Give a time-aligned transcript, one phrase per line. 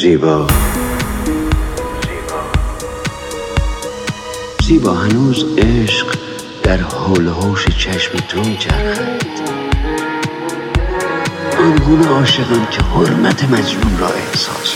[0.00, 0.46] زیبا.
[4.66, 6.06] زیبا هنوز عشق
[6.62, 9.22] در حول هوش چشم تو میچرخد.
[11.58, 14.74] آنگونه عاشقم که حرمت مجنون را احساس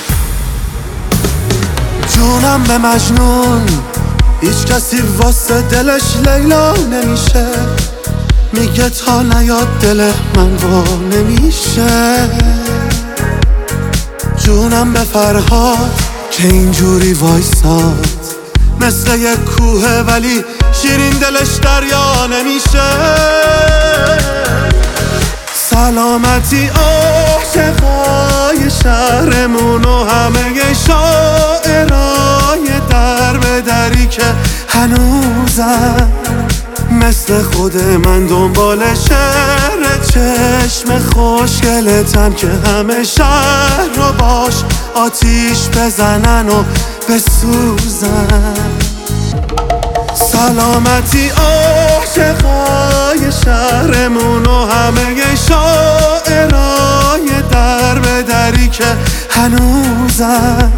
[2.14, 3.67] جونم به مجنون
[4.41, 7.47] هیچ کسی واسه دلش لیلا نمیشه.
[8.53, 10.84] میگه تا نیاد دل من با
[11.17, 12.28] نمیشه.
[14.46, 18.09] جونم به فرهاد که اینجوری وایساد.
[18.80, 22.91] مثل یک کوه ولی شیرین دلش دریا نمیشه.
[25.70, 27.50] سلامتی عاشقای
[28.82, 34.34] شهرمون و همه شاعرای در به دری که
[34.69, 36.10] هنوزم
[36.91, 39.66] مثل خود من دنبال شهر
[40.17, 44.55] چشم خوشگلتن که همه شهر رو باش
[44.95, 46.64] آتیش بزنن و
[47.09, 48.55] بسوزن.
[50.14, 58.97] سلامتی عاشقای شهرمون و همه شاعرای در به دری که
[59.31, 60.72] هنوزم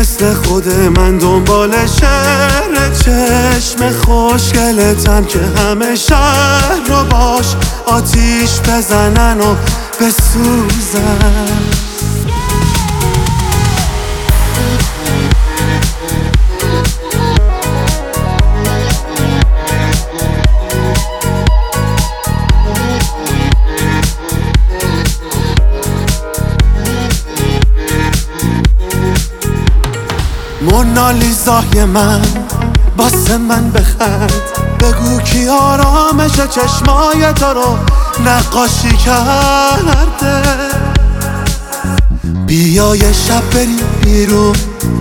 [0.00, 7.46] مثل خود من دنبال شهر چشم خوشگلتن که همه شهر رو باش
[7.86, 9.54] آتیش بزنن و
[10.00, 11.75] بسوزن.
[30.76, 32.22] مونالیزای من.
[32.96, 34.32] باسه من بخند
[34.80, 37.78] بگو کی آرامش چشمای تو رو
[38.24, 40.42] نقاشی کرده.
[42.46, 44.56] بیا یه شب بریم بیرون.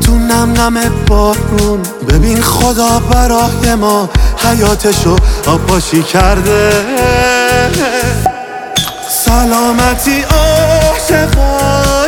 [0.06, 1.82] تو نم نم بارون.
[2.10, 5.16] ببین خدا برای ما حیاتشو
[5.48, 6.72] آباشی کرده.
[9.26, 10.26] سلامتی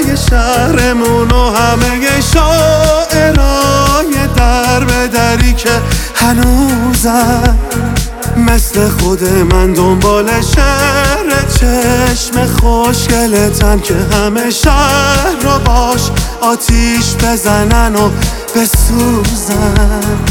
[0.07, 5.69] عاشقای شهرمون و همه شاعرای در به دری که
[6.16, 7.57] هنوزم
[8.38, 18.12] مثل خود من دنبال شهر چشم خوشگلتن که همه شهر رو باش آتیش بزنن و
[18.56, 20.28] بسوزن.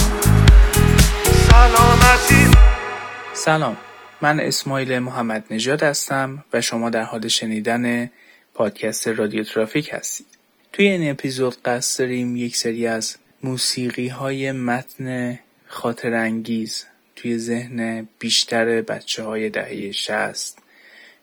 [3.35, 3.77] سلام.
[4.23, 8.11] من اسماعیل محمد نژاد هستم و شما در حال شنیدن
[8.57, 10.27] پادکست رادیو ترافیک هستید.
[10.73, 16.85] توی این اپیزود قصد داریم یک سری از موسیقی های متن خاطر انگیز
[17.17, 20.59] توی ذهن بیشتر بچه های دهه شست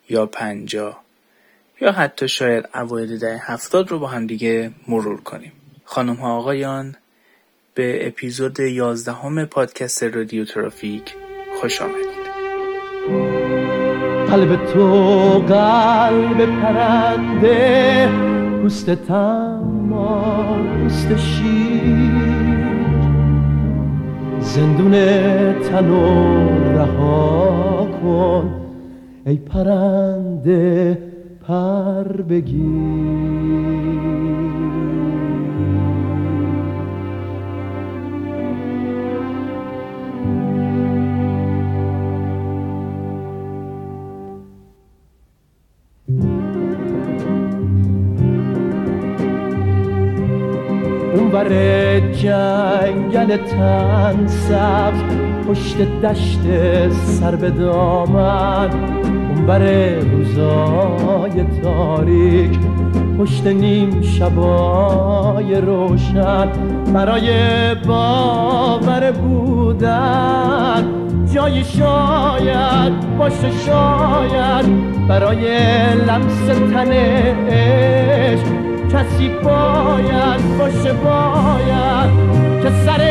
[0.09, 1.03] یا پنجاه
[1.81, 5.51] یا حتی شاید اوایل دهه هفتاد رو با هم دیگه مرور کنیم.
[5.85, 6.95] خانم ها آقایان
[7.73, 11.15] به اپیزود یازدهم پادکست رادیو ترافیک
[11.61, 13.42] خوش آمدید.
[14.33, 14.88] قلب تو
[15.47, 18.09] قلب پرنده
[18.61, 22.11] پوست تما پوست شیر.
[24.39, 24.91] زندون
[25.69, 28.49] تنو رها کن
[29.25, 30.97] ای پرنده
[31.47, 32.63] پر بگیر.
[51.33, 55.01] اونور جنگل تن سبز
[55.47, 56.39] پشت دشت
[56.91, 58.69] سر به دامن.
[59.29, 62.59] اونور روزای تاریک
[63.19, 66.47] پشت نیم شبای روشن.
[66.94, 67.29] برای
[67.75, 70.85] باور بودن
[71.33, 74.65] جایی شاید باشه شاید.
[75.07, 75.45] برای
[76.07, 78.39] لمس تنش
[78.94, 82.12] کسی باید باشه باید
[82.63, 83.01] که سر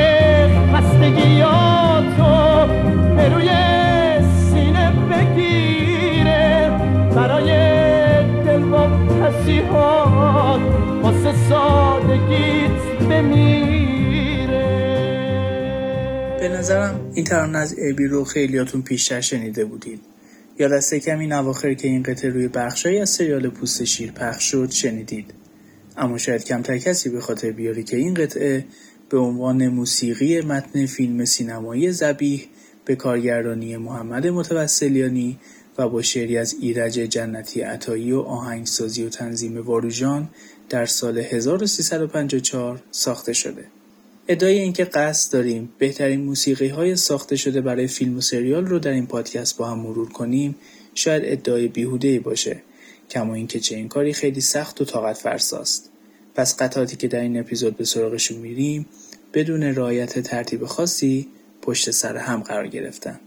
[0.74, 2.66] خستگیاتو
[3.16, 3.50] به روی
[4.50, 6.70] سینه بگیره.
[7.16, 7.50] برای
[8.44, 8.90] دل با
[9.22, 10.60] تصیحات
[11.02, 14.66] واسه سادگیت بمیره.
[16.40, 20.00] به نظرم این ترانه از ابی رو خیلیاتون پیشتر شنیده بودید.
[20.58, 24.50] یا دسته کم این اواخر که این قطعه روی بخشهایی از سریال پوست شیر پخش
[24.50, 25.41] شد شنیدید.
[25.96, 28.64] اما شاید کمتر کسی به خاطر بیاره که این قطعه
[29.08, 32.48] به عنوان موسیقی متن فیلم سینمایی زبیح
[32.84, 35.38] به کارگردانی محمد متوسلیانی
[35.78, 40.28] و با شعری از ایرج جنتی عطایی و آهنگسازی و تنظیم واروژان
[40.68, 43.64] در سال 1354 ساخته شده.
[44.28, 48.90] ادعای اینکه قصد داریم بهترین موسیقی های ساخته شده برای فیلم و سریال رو در
[48.90, 50.56] این پادکست با هم مرور کنیم
[50.94, 52.62] شاید ادعای بیهوده باشه
[53.12, 55.90] کما اینکه چه این کاری خیلی سخت و طاقت فرساست
[56.34, 58.86] پس قطعاتی که در این اپیزود به سراغشون میریم
[59.34, 61.28] بدون رعایت ترتیب خاصی
[61.62, 63.20] پشت سر هم قرار گرفتن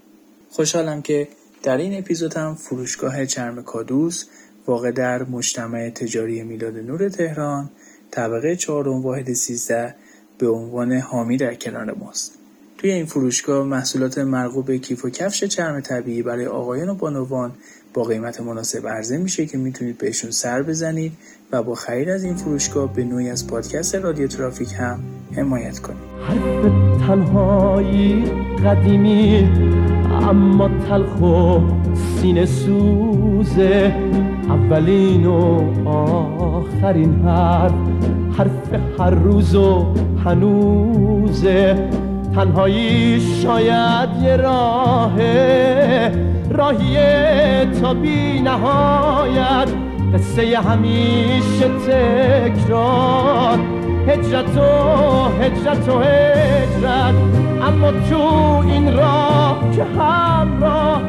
[0.49, 1.27] خوشحالم که
[1.63, 4.25] در این اپیزود هم فروشگاه چرم کادوس
[4.67, 7.69] واقع در مجتمع تجاری میلاد نور تهران
[8.11, 9.95] طبقه چهارم واحد 13
[10.37, 12.37] به عنوان حامی در کنار ماست.
[12.77, 17.53] توی این فروشگاه محصولات مرغوب کیف و کفش چرم طبیعی برای آقایان و بانوان
[17.95, 21.13] با قیمت مناسب عرضه میشه که می‌تونید بهشون سر بزنید
[21.51, 24.99] و با خرید از این فروشگاه به نوعی از پادکست رادیو ترافیک هم
[25.35, 25.99] حمایت کنید.
[26.27, 28.23] حرف تنهایی
[28.65, 29.49] قدیمی
[30.21, 31.59] اما تلخ و
[32.21, 33.95] سینه سوزه.
[34.49, 37.73] اولین و آخرین حرف
[38.37, 39.85] حرف هر روز و
[40.25, 41.89] هنوزه.
[42.35, 46.11] تنهایی شاید یه راهه
[46.49, 49.69] راهیه تا بی نهایت
[50.13, 53.59] قصه همیشه تکرار.
[54.07, 54.61] هجرت و
[55.41, 57.15] هجرت و هجرت.
[57.67, 58.21] اما تو
[58.67, 61.01] این راه که همراه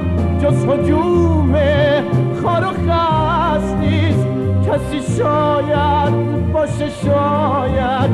[0.43, 1.55] جز حجوم
[2.43, 4.27] خار و خست نیست.
[4.67, 8.06] کسی شاید باشه شاید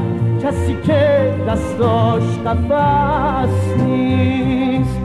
[0.42, 5.00] کسی که دستاش قفص نیست.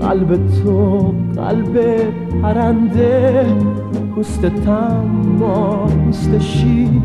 [0.00, 1.96] قلب تو قلب
[2.42, 3.46] پرنده
[4.14, 7.02] پوست تما پوست شیر.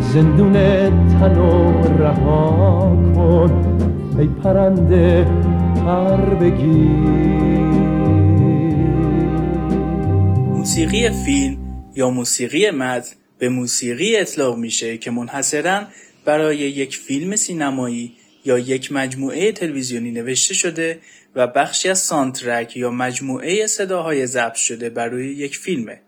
[0.00, 3.50] زندون تن و رها کن
[4.18, 5.26] ای پرنده
[5.84, 7.20] پر بگیر.
[10.56, 11.56] موسیقی فیلم
[11.96, 15.86] یا موسیقی متن؟ به موسیقی اطلاق میشه که منحصرا
[16.24, 20.98] برای یک فیلم سینمایی یا یک مجموعه تلویزیونی نوشته شده
[21.34, 26.00] و بخشی از سانترک یا مجموعه صداهای ضبط شده برای یک فیلمه.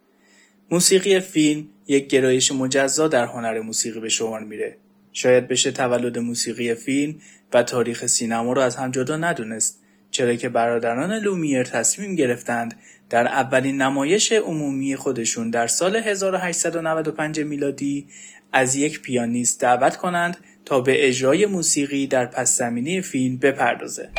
[0.70, 4.76] موسیقی فیلم یک گرایش مجزا در هنر موسیقی به شمار میره.
[5.12, 7.14] شاید بشه تولد موسیقی فیلم
[7.52, 12.80] و تاریخ سینما را از هم جدا ندونست چرا که برادران لومیر تصمیم گرفتند
[13.12, 18.06] در اولین نمایش عمومی خودشون در سال 1895 میلادی
[18.52, 24.10] از یک پیانیست دعوت کنند تا به اجرای موسیقی در پس زمینه فیلم بپردازه.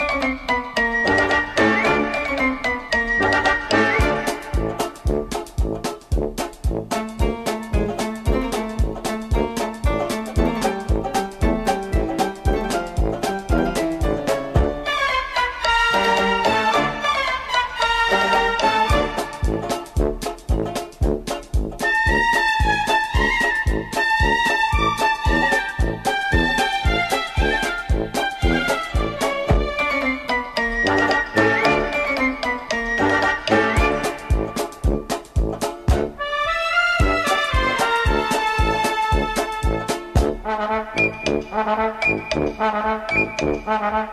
[43.65, 44.07] در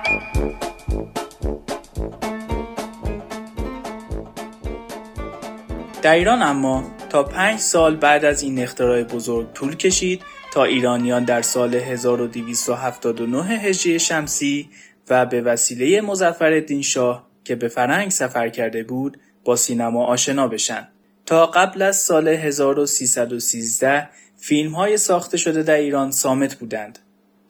[6.14, 11.42] ایران اما تا پنج سال بعد از این اختراع بزرگ طول کشید تا ایرانیان در
[11.42, 14.70] سال 1279 هجری شمسی
[15.08, 20.88] و به وسیله مظفرالدین شاه که به فرنگ سفر کرده بود با سینما آشنا بشن.
[21.26, 26.98] تا قبل از سال 1313 فیلم های ساخته شده در ایران سامت بودند.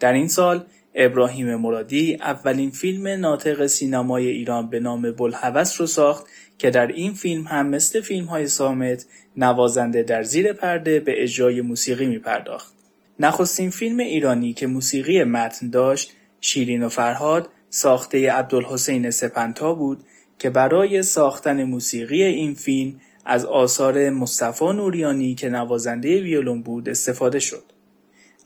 [0.00, 0.64] در این سال
[0.95, 6.27] ابراهیم مرادی اولین فیلم ناطق سینمای ایران به نام بلحوث رو ساخت
[6.59, 9.07] که در این فیلم هم مثل فیلم های سامت
[9.37, 12.75] نوازنده در زیر پرده به اجرای موسیقی می پرداخت.
[13.21, 20.05] نخستین فیلم ایرانی که موسیقی متن داشت شیرین و فرهاد ساخته عبدالحسین سپنتا بود
[20.39, 27.39] که برای ساختن موسیقی این فیلم از آثار مصطفی نوریانی که نوازنده ویولون بود استفاده
[27.39, 27.65] شد.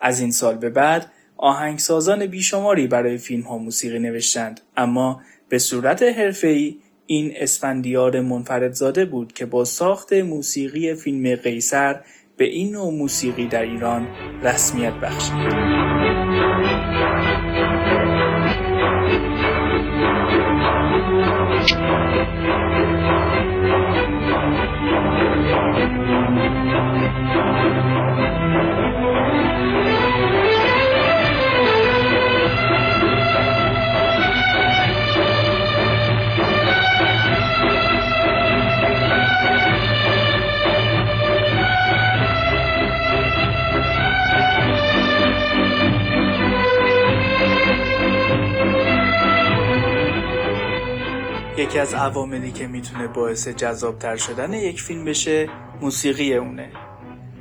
[0.01, 6.03] از این سال به بعد آهنگسازان بیشماری برای فیلم ها موسیقی نوشتند اما به صورت
[6.03, 6.76] حرفه‌ای
[7.07, 12.00] این اسفندیار منفردزاده بود که با ساخت موسیقی فیلم قیصر
[12.37, 14.09] به این نوع موسیقی در ایران
[14.43, 16.03] رسمیت بخشید.
[51.64, 55.49] یکی از عواملی که می‌تونه باعث جذابتر شدن یک فیلم بشه
[55.80, 56.68] موسیقی اونه.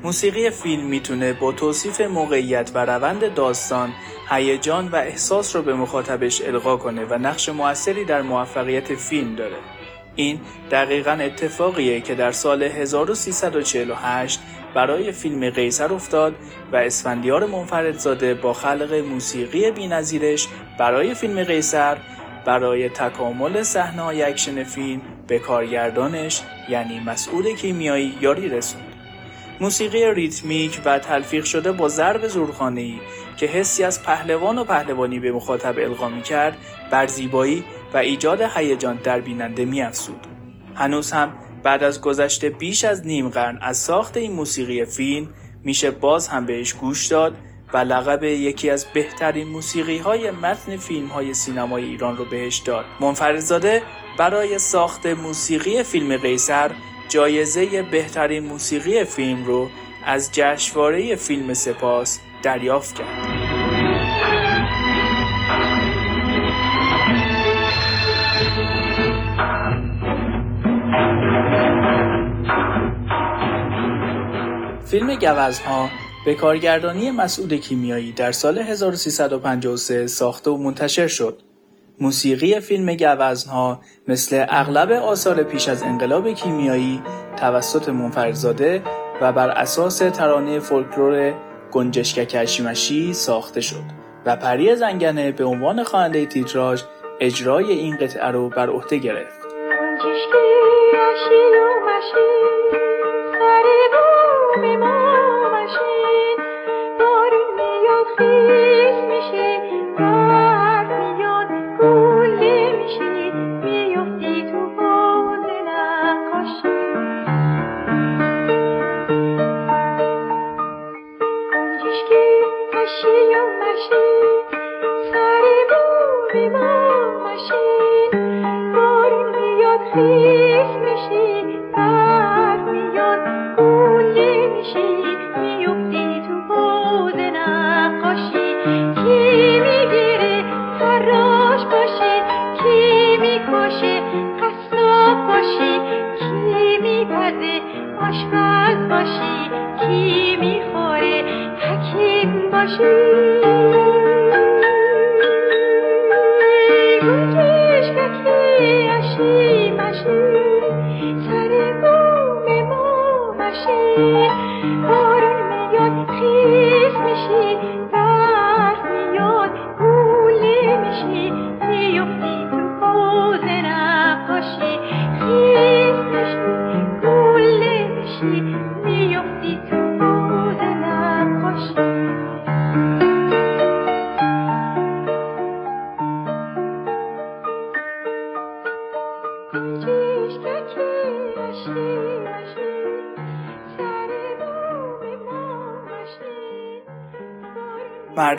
[0.03, 3.93] موسیقی فیلم می‌تونه با توصیف موقعیت و روند داستان
[4.29, 9.57] هیجان و احساس رو به مخاطبش القا کنه و نقش موثری در موفقیت فیلم داره.
[10.15, 10.39] این
[10.71, 14.39] دقیقا اتفاقیه که در سال 1348
[14.75, 16.35] برای فیلم قیصر افتاد
[16.71, 20.47] و اسفندیار منفردزاده با خلق موسیقی بینظیرش
[20.79, 21.97] برای فیلم قیصر
[22.45, 28.93] برای تکامل صحنه‌های اکشن فیلم به کارگردانش یعنی مسعود کیمیایی یاری رسوند.
[29.61, 32.99] موسیقی ریتمیک و تلفیق شده با ضرب زورخانه‌ای
[33.37, 36.57] که حسی از پهلوان و پهلوانی به مخاطب القا کرد
[36.91, 40.27] بر زیبایی و ایجاد هیجان در بیننده میافزود.
[40.75, 41.33] هنوز هم
[41.63, 45.29] بعد از گذشت بیش از نیم قرن از ساخت این موسیقی فیلم
[45.63, 47.37] میشه باز هم بهش گوش داد
[47.73, 52.85] و لقب یکی از بهترین موسیقی های متن فیلم های سینمای ایران رو بهش داد.
[52.99, 53.81] منفردزاده
[54.17, 56.71] برای ساخت موسیقی فیلم قیصر
[57.09, 59.69] جایزه بهترین موسیقی فیلم رو
[60.05, 63.43] از جشنواره فیلم سپاس دریافت کرد.
[74.85, 81.41] فیلم گوزها به کارگردانی مسعود کیمیایی در سال 1353 ساخته و منتشر شد.
[81.99, 87.01] موسیقی فیلم گوزنها مثل اغلب آثار پیش از انقلاب کیمیایی
[87.37, 88.83] توسط منفردزاده
[89.21, 91.33] و بر اساس ترانه فولکلور
[91.71, 93.83] گنجشکک اشیمشی ساخته شد
[94.25, 96.83] و پری زنگنه به عنوان خواننده تیتراژ
[97.19, 99.43] اجرای این قطعه رو بر عهده گرفت.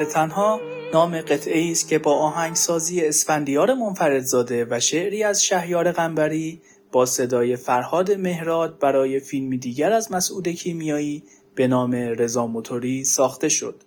[0.04, 0.60] تنها
[0.92, 6.60] نام قطعه است که با آهنگسازی اسفندیار منفردزاده و شعری از شهیار قنبری
[6.92, 11.22] با صدای فرهاد مهراد برای فیلمی دیگر از مسعود کیمیایی
[11.54, 13.82] به نام رضا موتوری ساخته شد.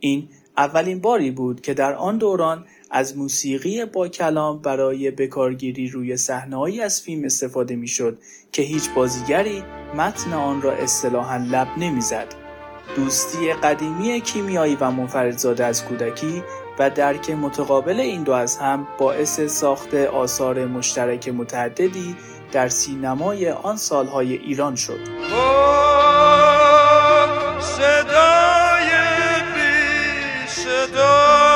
[0.00, 6.16] این اولین باری بود که در آن دوران از موسیقی با کلام برای بکارگیری روی
[6.16, 8.18] صحنه‌ای از فیلم استفاده می‌شد
[8.52, 9.62] که هیچ بازیگری
[9.96, 12.49] متن آن را اصطلاحا لب نمی‌زد.
[12.96, 16.42] دوستی قدیمی کیمیایی و منفردزاده از کودکی
[16.78, 22.16] و درک متقابل این دو از هم باعث ساخت آثار مشترک متعددی
[22.52, 25.00] در سینمای آن سالهای ایران شد.
[30.46, 31.49] چشمای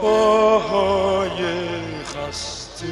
[0.00, 1.44] پاهای
[2.04, 2.86] خسته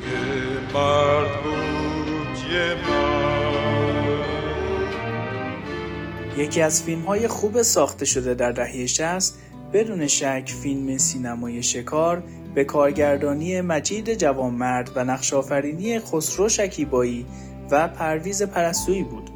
[0.00, 2.76] یه مرد بود یه
[6.36, 9.34] یکی از فیلم های خوب ساخته شده در دهه 60
[9.72, 12.22] بدون شک فیلم سینمای شکار
[12.54, 17.26] به کارگردانی مجید جوانمرد و نقشافرینی خسرو شکیبایی
[17.70, 19.31] و پرویز پرستویی بود.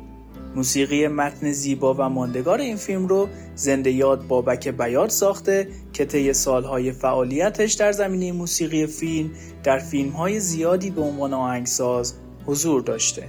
[0.57, 6.33] موسیقی متن زیبا و ماندگار این فیلم رو زنده یاد بابک بیاد ساخته که طی
[6.33, 9.31] سالهای فعالیتش در زمینه موسیقی فیلم
[9.65, 12.15] در فیلمهای زیادی به عنوان آهنگساز
[12.47, 13.29] حضور داشته.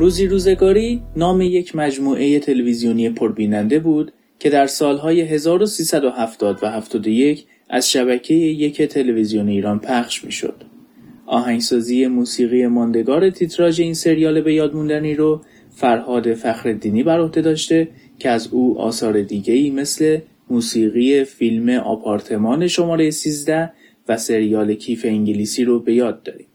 [0.00, 7.90] روزی روزگاری نام یک مجموعه تلویزیونی پربیننده بود که در سالهای 1370 و 71 از
[7.90, 10.64] شبکه یک تلویزیون ایران پخش می‌شد.
[11.26, 18.30] آهنگسازی موسیقی ماندگار تیتراژ این سریال به یادموندنی رو فرهاد فخردینی بر عهده داشته که
[18.30, 20.18] از او آثار دیگری مثل
[20.50, 23.72] موسیقی فیلم آپارتمان شماره 13
[24.08, 26.46] و سریال کیف انگلیسی رو به یاد داریم.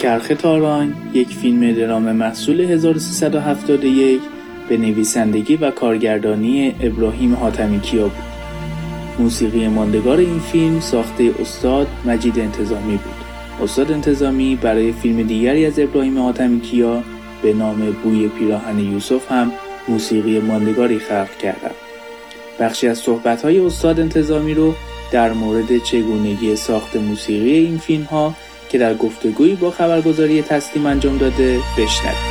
[0.00, 4.20] کرخ تاران یک فیلم درام محصول 1371
[4.68, 8.22] به نویسندگی و کارگردانی ابراهیم حاتمی کیا بود.
[9.18, 13.14] موسیقی ماندگار این فیلم ساخته استاد مجید انتظامی بود.
[13.62, 17.02] استاد انتظامی برای فیلم دیگری از ابراهیم حاتمی کیا
[17.42, 19.52] به نام بوی پیراهن یوسف هم
[19.88, 21.74] موسیقی ماندگاری خلق کردم.
[22.60, 24.74] بخشی از صحبت‌های استاد انتظامی رو
[25.12, 28.34] در مورد چگونگی ساخت موسیقی این فیلم ها
[28.70, 32.29] که در گفتگویی با خبرگزاری تسلیم انجام داده بشنوید.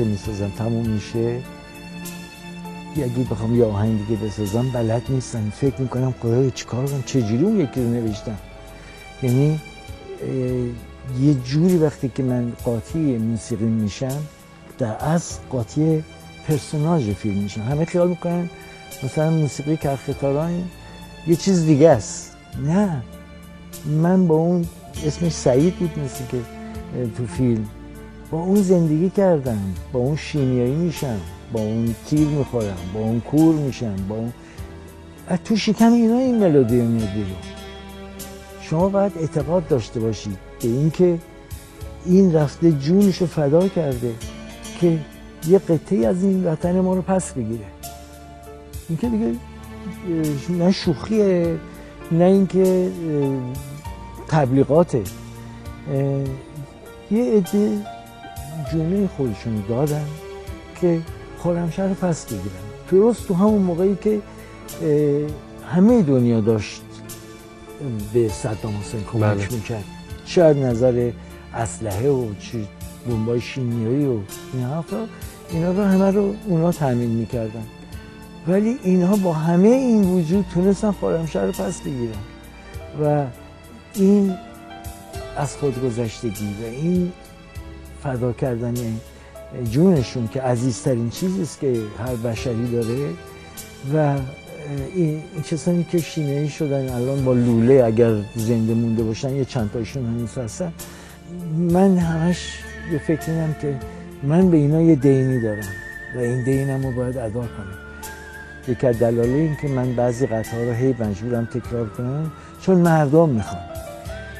[0.00, 1.40] که می‌سازم تموم میشه.
[2.96, 5.52] اگه بخوام یه آهنگ دیگه بسازم بلد نیستم.
[5.56, 8.38] فکر می‌کنم خدایا چیکار کنم؟ چجوری اون یکی رو نوشتم؟
[9.22, 9.60] یعنی
[11.20, 14.22] یه جوری وقتی که من قاطی موسیقی میشم
[14.78, 16.04] در اصل قاطی
[16.48, 17.62] پرسوناژ فیلم میشم.
[17.62, 18.50] همه خیال می‌کنن
[19.02, 20.64] مثلا موسیقی کرختاران
[21.26, 22.36] یه چیز دیگه است.
[22.66, 23.02] نه.
[23.86, 24.64] من با اون
[25.06, 26.38] اسمش سعید بود مثل که
[27.16, 27.68] تو فیلم.
[28.30, 31.20] با اون زندگی کردم با اون شیمیایی میشم
[31.52, 34.32] با اون تیر می‌خورم با اون کور میشم با اون
[35.28, 37.36] از تو شکم اینا این ملودی میاد بیرون.
[38.62, 41.18] شما باید اعتقاد داشته باشید به اینکه
[42.06, 44.14] این رفته جونش رو فدا کرده
[44.80, 44.98] که
[45.48, 47.64] یه قطعه از این وطن ما رو پس بگیره.
[48.88, 49.34] این که دیگه
[50.50, 51.56] نه شوخیه
[52.12, 52.90] نه اینکه
[54.28, 55.02] تبلیغاته.
[57.10, 57.78] یه عده
[58.72, 60.06] جونه خودشون دادن
[60.80, 61.00] که
[61.38, 62.42] خرمشهر رو پس بگیرن.
[62.90, 64.20] درست تو همون موقعی که
[65.70, 66.82] همه دنیا داشت
[68.12, 69.48] به صدام حسین کمک بله.
[69.52, 69.84] می‌کرد.
[70.24, 71.10] شاید نظر
[71.54, 72.68] اسلحه و چی
[73.08, 74.18] بمبای شیمیایی و
[74.52, 75.06] این حرفا
[75.50, 77.64] اینا رو همه رو اونا تامین می‌کردن.
[78.48, 82.14] ولی اینها با همه این وجود تونستن خرمشهر رو پس بگیرن.
[83.02, 83.26] و
[83.94, 84.34] این
[85.36, 87.12] از خودگذشتگی و این
[88.02, 88.74] فدا کردن
[89.70, 93.10] جونشون که عزیزترین چیزی است که هر بشری داره
[93.94, 94.18] و
[94.94, 100.06] این کسانی که شیمیایی شدن الان با لوله اگر زنده مونده باشن یه چند تاشون
[100.06, 100.72] هنوز هستن
[101.58, 102.58] من همش
[102.90, 103.76] به فکر اینم که
[104.22, 105.68] من به اینا یه دینی دارم
[106.16, 107.78] و این دینم رو باید ادا کنم.
[108.68, 112.32] یکی از دلایل این که من بعضی قطعه رو هی مجبورم تکرار کنم
[112.62, 113.62] چون مردم می‌خوان.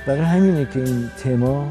[0.07, 1.69] برای همینه که این تما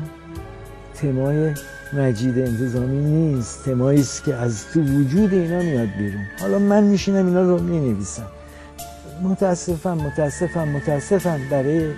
[0.95, 1.53] تمای
[1.93, 3.65] مجید انتظامی نیست.
[3.65, 6.25] تمایی است که از تو وجود اینا میاد بیرون.
[6.41, 8.25] حالا من میشینم اینا رو می‌نویسم.
[9.23, 11.91] متاسفم متاسفم متاسفم برای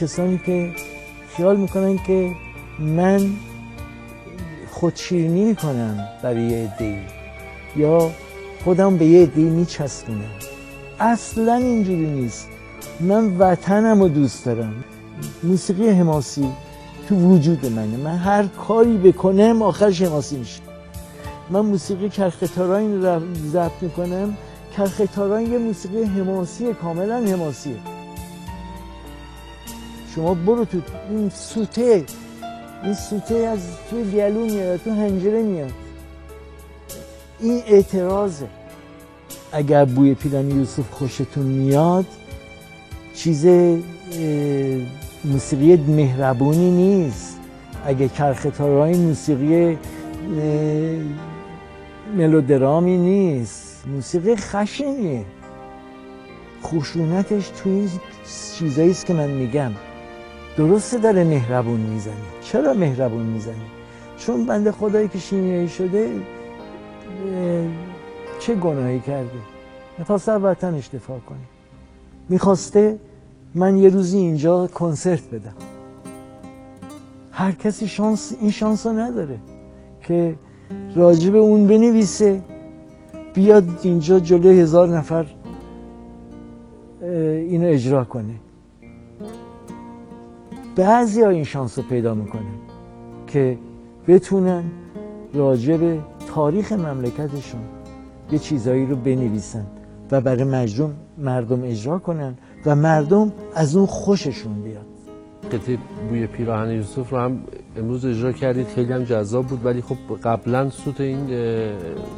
[0.00, 0.72] کسانی که
[1.36, 2.30] خیال می‌کنن که
[2.78, 3.30] من
[4.70, 6.98] خودشیرینی می‌کنم برای یه عده‌ای.
[7.76, 8.10] یا
[8.64, 10.20] خودم به یه عده‌ای میچسبونم.
[11.00, 12.48] اصلا اینجوری نیست.
[13.00, 14.84] من وطنم رو دوست دارم.
[15.42, 16.48] موسیقی حماسی
[17.08, 17.96] تو وجود منه.
[17.96, 20.60] من هر کاری بکنم آخرش حماسی میشه.
[21.50, 24.36] من موسیقی کرختاران رو ضبط می‌کنم.
[24.76, 27.76] کرختاران یه موسیقی حماسی کاملا حماسیه
[30.14, 30.78] شما برو تو
[31.10, 32.04] این سوته.
[32.84, 35.72] این سوته از توی گلو میاد تو هنجره میاد.
[37.40, 38.46] این اعتراضه.
[39.52, 42.06] اگر بوی پیران یوسف خوشتون میاد
[43.14, 43.46] چیز
[45.32, 47.38] موسیقی مهربونی نیست.
[47.86, 49.78] اگه کرختارای موسیقی
[52.16, 53.84] ملودرامی نیست.
[53.86, 55.24] موسیقی خشنیه.
[56.62, 57.88] خشونتش توی
[58.58, 59.70] چیزایی است که من میگم.
[60.56, 62.14] درسته داره مهربون می‌زنه.
[62.42, 63.54] چرا مهربون می‌زنه؟
[64.18, 66.10] چون بنده خدایی که شیمیایی شده
[68.38, 69.30] چه گناهی کرده؟
[69.98, 71.38] می‌خواسته وطنش دفاع کنه.
[72.28, 72.98] می‌خواسته
[73.56, 75.54] من یه روزی اینجا کنسرت بدم.
[77.30, 79.38] هر کسی شانس این شانس رو نداره
[80.02, 80.34] که
[80.94, 82.42] راجب اون بنویسه
[83.34, 85.26] بیاد اینجا جلوی هزار نفر
[87.02, 88.34] اینو اجرا کنه.
[90.76, 92.56] بعضی ها این شانس رو پیدا می‌کنن
[93.26, 93.58] که
[94.08, 94.64] بتونن
[95.34, 95.98] راجع به
[96.34, 97.60] تاریخ مملکتشون
[98.32, 99.66] یه چیزایی رو بنویسن.
[100.10, 102.34] و برای مردم مردم اجرا کنن
[102.66, 104.86] و مردم از اون خوششون بیاد
[105.52, 107.38] قطعه بوی پیراهن یوسف رو هم
[107.76, 108.66] امروز اجرا کردید.
[108.66, 111.26] خیلی هم جذاب بود ولی خب قبلا سوت این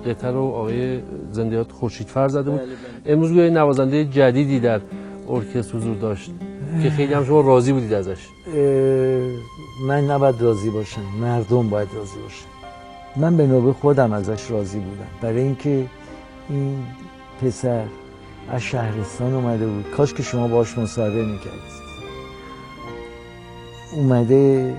[0.06, 1.00] قطعه رو آقای
[1.32, 2.60] زندیات خورشیدفر زده بود.
[3.06, 4.80] امروز گویا نوازنده جدیدی در
[5.28, 6.30] ارکستر حضور داشت
[6.82, 8.28] که خیلی هم شما راضی بودید ازش.
[9.88, 12.46] من نباید راضی باشم مردم باید راضی باشن.
[13.16, 15.06] من به نوبه خودم ازش راضی بودم.
[15.20, 15.86] برای اینکه
[16.48, 16.76] این
[17.42, 17.84] پسر
[18.50, 19.90] از شهرستان اومده بود.
[19.90, 21.78] کاش که شما باش مصاحبه می‌کردید.
[23.96, 24.74] اومده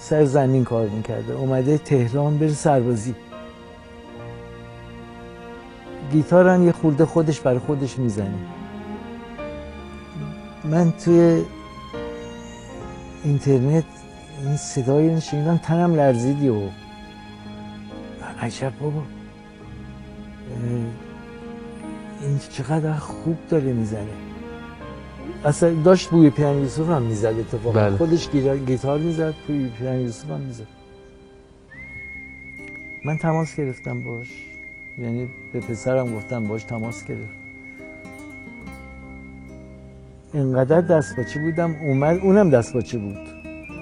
[0.00, 1.32] سر زمین کار می‌کرده.
[1.32, 3.14] اومده تهران بره سربازی.
[6.12, 8.38] گیتار هم یه خورده خودش برای خودش می‌زنه.
[10.64, 11.44] من توی
[13.24, 13.84] اینترنت
[14.44, 16.60] این صدای رو شنیدم تنم لرزیدی و
[18.40, 19.02] عجب بابا.
[22.20, 24.06] این چقدر خوب داره می‌زنه.
[25.44, 27.80] اصلا داشت بوی پیان یوسف هم می‌زد اتفاقا.
[27.80, 27.96] بله.
[27.96, 30.66] خودش گیتار, گیتار می‌زد بوی پیان یوسف هم می‌زد.
[33.04, 34.28] من تماس گرفتم باش.
[34.98, 37.36] یعنی به پسرم گفتم باش تماس گرفت.
[40.34, 43.18] اینقدر دست باچه بودم اومد اونم دست باچه بود.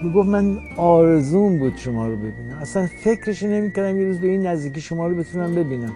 [0.02, 2.58] می‌گفت من آرزون بود شما رو ببینم.
[2.60, 5.92] اصلا فکرش نمی‌کردم یه روز به این نزدیکی شما رو بتونم ببینم.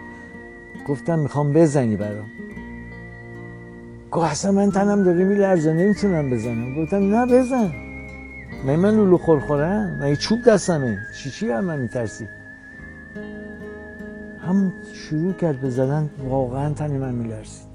[0.88, 2.27] گفتم می‌خوام بزنی برام.
[4.11, 6.83] گفت اصلا من تنم داره میلرزه نمی‌تونم بزنم.
[6.83, 7.72] گفتم نه بزن.
[8.66, 10.98] من من لولو خورخورم من چوب دستمه.
[11.18, 12.27] چی چی هم من میترسی؟
[14.46, 17.68] هم شروع کرد به زدن واقعا تن من میلرزید.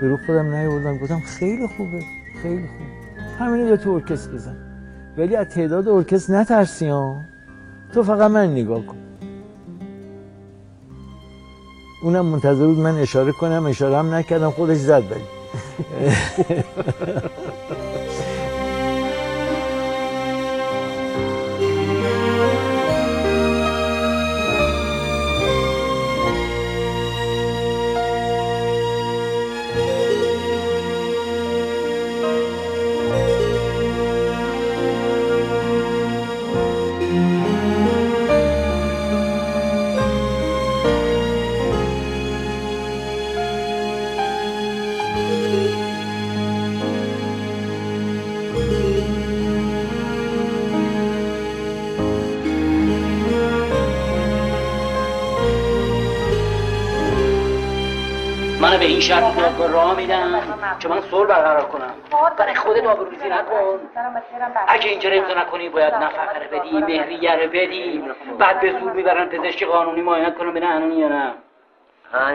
[0.00, 0.98] به رو خودم نیاوردم.
[0.98, 2.02] گفتم خیلی خوبه
[2.42, 2.86] خیلی خوب
[3.38, 4.56] همینه تو ارکست بزن.
[5.18, 7.16] ولی از تعداد ارکست نترسی ها.
[7.92, 8.96] تو فقط من نگاه کن.
[12.00, 15.24] اونم منتظر بود من اشاره کنم اشاره هم نکردم خودش زد ولی
[58.78, 59.24] به این شرط
[59.72, 60.42] راه میدن
[60.80, 61.94] که من صلح برقرار کنم.
[62.38, 63.80] برای خودت آبروریزی نکن.
[64.68, 68.04] اگه اینجا امضا نکنی باید نفقه رو بدی مهریه رو بدی.
[68.38, 71.34] بعد به زور می‌برن پزشک قانونی معاینت کنم ببینن هنون یا نه.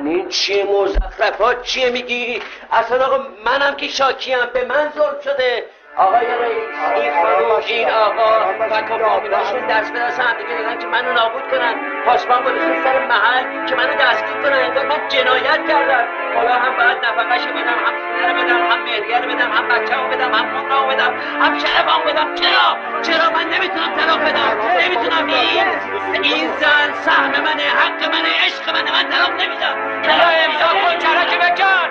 [0.05, 4.37] این چیه مزخرفات؟ چیه میگی؟ اصلا آقا منم که شاکیم.
[4.53, 5.63] به من ظلم شده.
[5.97, 11.13] آقای رئیس این خانوم این آقا و کمپانیشون دست به دست هم دیگه که منو
[11.13, 11.92] نابود کنن.
[12.05, 16.07] پاسبان گذاشتن سر محل که منو دستگیر کنن انگار من جنایت کردم.
[16.35, 17.93] حالا هم باید نفقش بدم هم
[18.27, 22.35] رو بدم هم مهریه بدم هم بچه بدم هم خونه رو بدم هم شرفم بدم.
[22.35, 25.27] چرا؟ چرا من نمی‌تونم طلاق بدم؟ نمی‌تونم.
[25.27, 25.67] این
[26.23, 28.91] این زن سهم منه حق منه عشق منه.
[28.91, 30.01] من طلاق نمیدم.
[30.01, 31.89] چرا امضا کن چرا که بکن.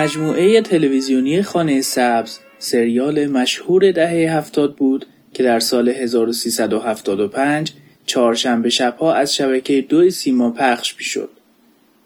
[0.00, 7.72] مجموعه تلویزیونی خانه سبز سریال مشهور دهه هفتاد بود که در سال 1375
[8.06, 11.30] چهارشنبه شبها از شبکه دو سیما پخش می‌شد.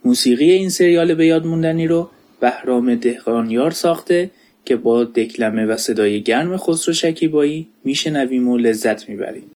[0.04, 4.30] موسیقی این سریال به یاد موندنی رو بهرام دهقانیار ساخته
[4.64, 9.50] که با دکلمه و صدای گرم خسرو شکیبایی میشنویم و لذت می‌بریم.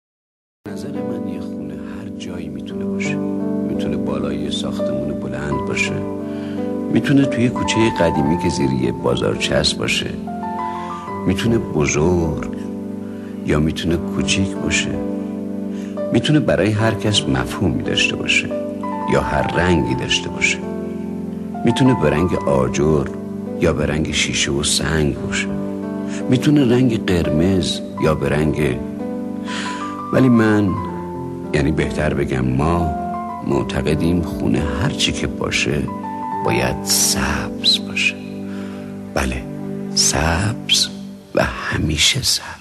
[0.68, 6.17] نظر من یه خونه هر جایی می‌تونه باشه می‌تونه بالای ساختمون بلند باشه
[6.92, 10.11] می‌تونه توی کوچه قدیمی که زیر یه بازار چسب باشه.
[11.27, 12.53] می‌تونه بزرگ
[13.46, 14.90] یا می‌تونه کوچیک باشه.
[16.12, 18.48] می‌تونه برای هر کس مفهومی داشته باشه
[19.12, 20.59] یا هر رنگی داشته باشه.
[21.64, 23.07] می‌تونه به رنگ آجر
[23.61, 25.48] یا به رنگ شیشه و سنگ باشه.
[26.31, 28.77] می‌تونه رنگ قرمز یا به رنگ
[30.12, 30.68] ولی من
[31.55, 32.90] یعنی بهتر بگم ما
[33.46, 35.83] معتقدیم خونه هر چی که باشه
[36.44, 38.14] باید سبز باشه.
[39.14, 39.44] بله
[39.94, 40.88] سبز
[41.35, 42.59] و همیشه سبز.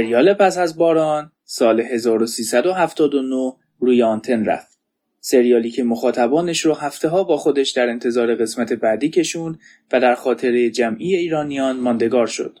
[0.00, 4.78] سریال پس از باران سال 1379 روی آنتن رفت.
[5.20, 9.58] سریالی که مخاطبانش رو هفته ها با خودش در انتظار قسمت بعدی کشون
[9.92, 12.58] و در خاطره جمعی ایرانیان ماندگار شد.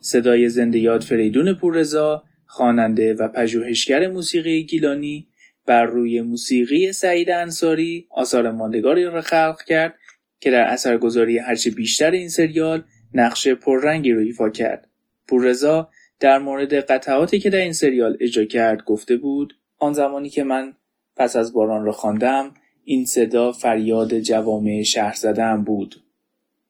[0.00, 5.28] صدای زنده یاد فریدون پوررضا، خواننده و پژوهشگر موسیقی گیلانی
[5.66, 9.94] بر روی موسیقی سعید انصاری آثار ماندگاری را خلق کرد
[10.40, 14.88] که در اثرگذاری هرچه بیشتر این سریال نقش پررنگی رو ایفا کرد.
[15.28, 20.44] پوررضا در مورد قطعاتی که در این سریال اجرا کرد گفته بود آن زمانی که
[20.44, 20.72] من
[21.16, 25.94] پس از باران را خواندم این صدا فریاد جوامع شهر زدن بود.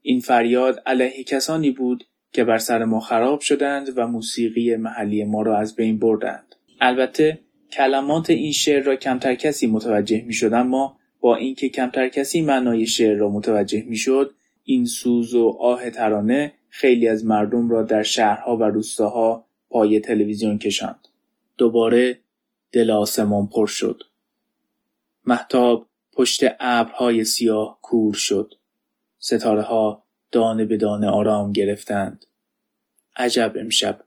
[0.02, 5.42] این فریاد علیه کسانی بود که بر سر ما خراب شدند و موسیقی محلی ما
[5.42, 6.54] را از بین بردند.
[6.80, 7.38] البته
[7.72, 12.87] کلمات این شعر را کمتر کسی متوجه می شد اما با اینکه کمتر کسی معنای
[12.87, 18.02] شعر را متوجه می شد این سوز و آه ترانه خیلی از مردم را در
[18.02, 21.09] شهرها و روستاها پای تلویزیون کشاند.
[21.59, 22.20] دوباره
[22.72, 24.02] دل آسمان پر شد.
[25.24, 28.55] محتاب پشت ابرهای سیاه کور شد.
[29.18, 30.02] ستاره ها
[30.33, 32.26] دانه به دانه آرام گرفتند.
[33.16, 34.00] عجب امشب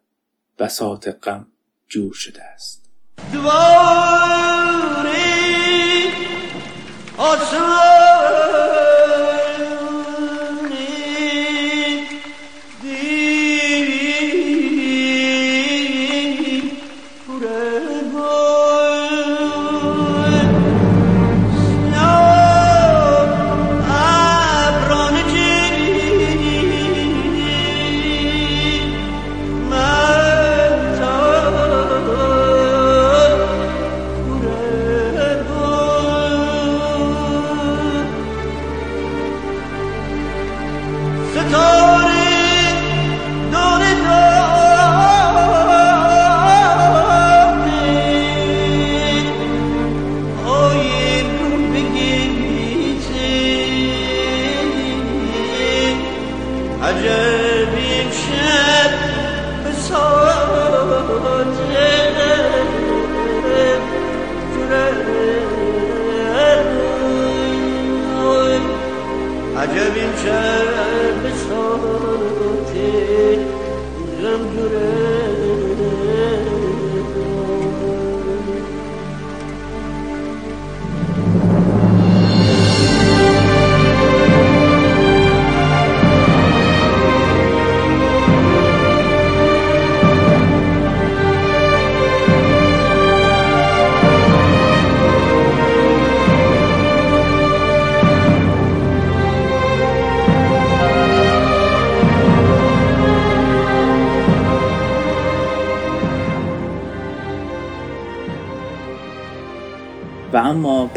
[0.60, 1.48] بساط غم
[1.88, 2.90] جور شده است.
[3.46, 3.50] و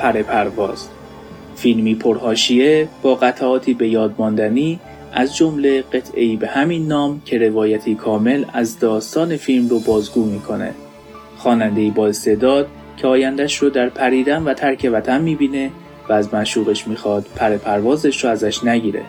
[0.02, 0.88] پر پرواز.
[1.56, 4.80] فیلمی پرهاشیه با قطعاتی به یاد ماندنی
[5.12, 10.74] از جمله قطعی به همین نام که روایتی کامل از داستان فیلم رو بازگو می‌کنه.
[11.36, 15.70] خوانندهای با استعداد که آیندهش رو در پریدن و ترک وطن می‌بینه
[16.08, 19.02] و از مشوقش می‌خواد پر پروازش رو ازش نگیره.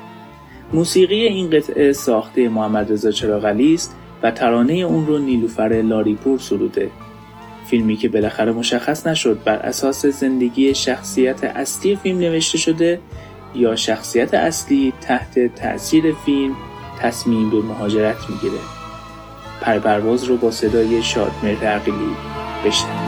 [0.73, 6.89] موسیقی این قطعه ساخته محمد رضا چراغلی است و ترانه اون رو نیلوفر لاریپور سروده.
[7.65, 12.99] فیلمی که بالاخره مشخص نشد بر اساس زندگی شخصیت اصلی فیلم نوشته شده
[13.55, 16.55] یا شخصیت اصلی تحت تأثیر فیلم
[16.99, 18.61] تصمیم به مهاجرت می‌گیره.
[19.61, 22.15] پرپرواز رو با صدای شادمهر عقیلی
[22.65, 23.02] بشنوید.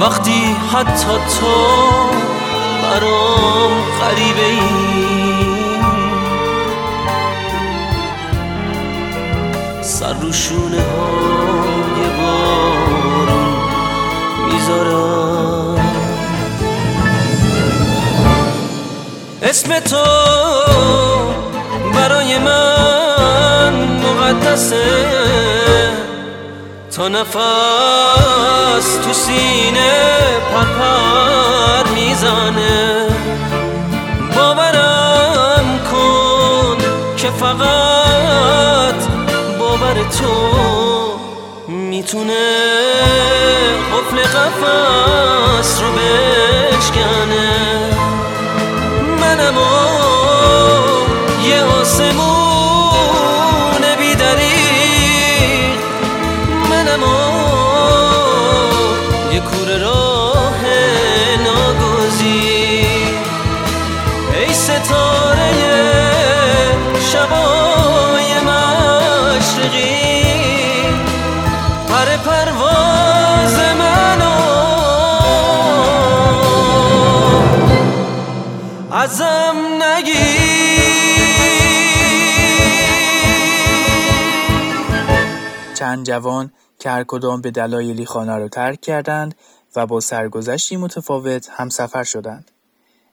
[0.00, 1.54] وقتی حتی تو
[2.82, 4.60] برام غریبه ای
[9.82, 10.32] سر رو
[14.68, 15.78] می‌ذارم
[19.42, 20.04] اسم تو
[21.94, 24.84] برای من مقدسه.
[26.96, 27.36] تا نفس
[29.04, 29.92] تو سینه
[30.54, 33.06] پرپر می‌زنه.
[34.36, 36.76] باورم کن
[37.16, 38.94] که فقط
[39.58, 40.87] باور تو
[41.98, 42.34] می‌تونه
[43.92, 47.50] قفل قفص رو بشکنه.
[49.20, 49.60] منم و
[51.48, 52.37] یه آسمون
[79.00, 80.14] ازم نگیر
[85.74, 89.34] چند جوان که هر کدام به دلایلی خانه را ترک کردند
[89.76, 92.50] و با سرگذشتی متفاوت همسفر شدند.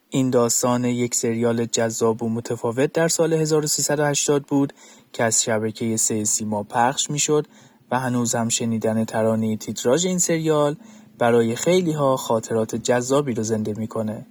[0.09, 4.73] این داستان یک سریال جذاب و متفاوت در سال 1380 بود
[5.13, 7.47] که از شبکه سه سیما پخش می‌شد
[7.91, 10.75] و هنوز هم شنیدن ترانه تیتراژ این سریال
[11.17, 14.25] برای خیلی ها خاطرات جذابی رو زنده می‌کنه.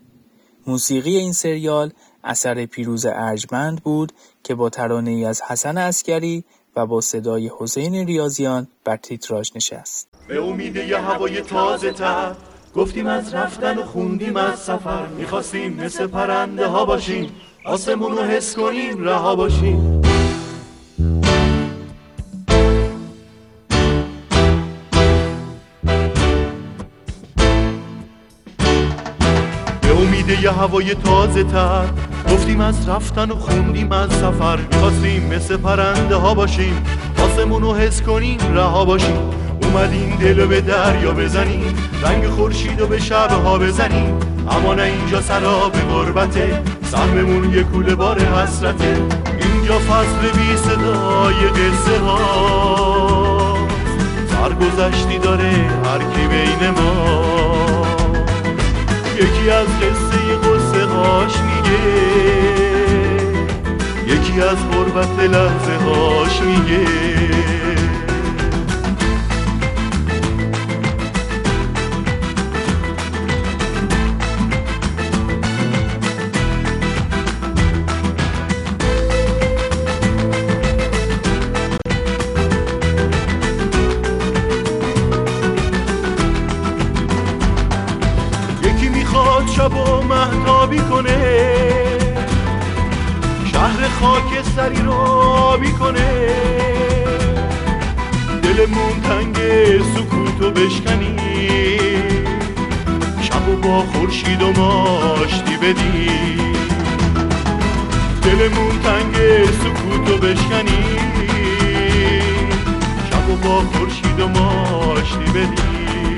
[0.66, 1.90] موسیقی این سریال
[2.24, 4.12] اثر پیروز ارجمند بود
[4.42, 6.44] که با ترانه ای از حسن اسکری
[6.76, 10.08] و با صدای حسین ریاضیان بر تیتراژ نشست.
[10.28, 12.34] به امید یه هوای تازه تر
[12.76, 17.30] گفتیم از رفتن و خوندیم از سفر می‌خواستیم مثل پرنده ها باشیم
[17.64, 20.00] آسمون رو حس کنیم رها باشیم
[30.44, 31.84] یه هوای تازه تر.
[32.30, 34.56] گفتیم از رفتن و خوندیم از سفر.
[34.56, 36.86] می‌خواستیم مثل پرنده ها باشیم.
[37.24, 39.18] آسمون رو حس کنیم رها باشیم.
[39.62, 41.74] اومدیم دل به دریا بزنیم.
[42.02, 44.14] رنگ خورشید به شبها بزنیم.
[44.50, 46.62] اما نه اینجا سراب غربته.
[46.82, 48.96] سهممون یه کوله بار حسرته.
[49.40, 53.56] اینجا فصل بی صدای قصه ها
[54.30, 55.52] سرگذشتی داره
[55.84, 57.33] هر کی بین ما.
[59.24, 61.80] یکی از قصه قصه هاش میگه.
[64.14, 67.53] یکی از غربت لحظه هاش میگه.
[94.64, 96.28] سری رو آبی کنه
[98.42, 99.36] دلمون تنگ
[99.82, 101.16] سکوتو بشکنی.
[103.22, 106.10] شب و با خورشید و ماشتی بدی.
[108.22, 110.84] دلمون تنگ سکوتو بشکنی.
[113.10, 116.16] شب و با خورشید و ماشتی بدی.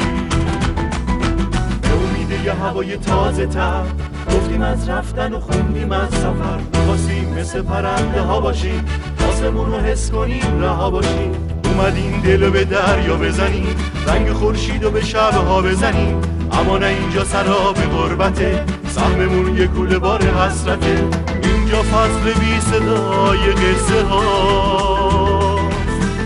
[1.82, 4.15] به امید یه هوای تازه تر.
[4.34, 6.58] گفتیم از رفتن و خوندیم از سفر.
[6.74, 8.84] می‌خواستیم مثل پرنده ها باشیم.
[9.28, 11.32] آسمون رو حس کنیم رها باشیم.
[11.64, 13.76] اومدیم دل به دریا بزنیم.
[14.06, 16.20] رنگ خورشید و به شبها بزنیم.
[16.52, 18.64] اما نه اینجا سراب غربته.
[18.88, 21.04] سهممون یه کوله بار حسرته.
[21.42, 25.58] اینجا فصل بی صدای قصه ها.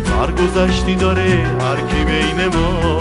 [0.05, 3.01] سرگذشتی داره هر کی بین ما.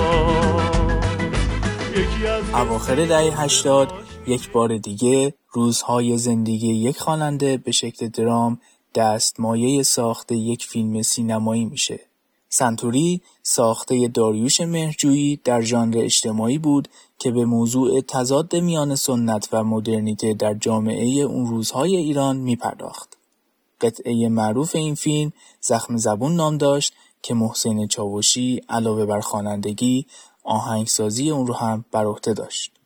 [2.53, 3.93] اواخر دهه 80
[4.29, 8.59] یک بار دیگه روزهای زندگی یک خواننده به شکل درام
[8.95, 11.99] دستمایه ساخت یک فیلم سینمایی میشه
[12.49, 16.87] سنتوری ساخته داریوش مهرجویی در ژانر اجتماعی بود
[17.19, 23.17] که به موضوع تضاد میان سنت و مدرنیته در جامعه اون روزهای ایران می پرداخت.
[23.81, 30.05] قطعه معروف این فیلم زخم زبون نام داشت که محسن چاوشی علاوه بر خوانندگی
[30.43, 32.78] آهنگسازی اون رو هم بر عهده داشت.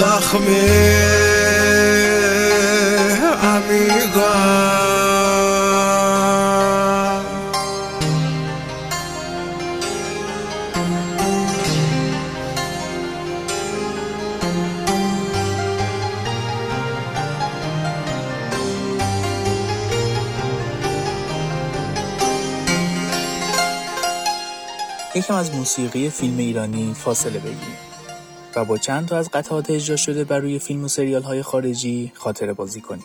[0.00, 0.44] زخم
[3.42, 4.80] عمیقم.
[25.14, 27.89] یکم از موسیقی فیلم ایرانی فاصله بگیریم.
[28.56, 32.12] و با چند تا از قطعات اجرا شده بر روی فیلم و سریال های خارجی
[32.14, 33.04] خاطره بازی کنیم.